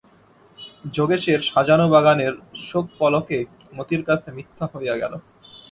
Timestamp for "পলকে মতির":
2.99-4.01